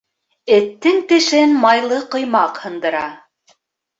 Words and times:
Эттең 0.53 1.01
тешен 1.11 1.53
майлы 1.65 2.01
ҡоймаҡ 2.15 2.57
һындыра. 2.65 3.03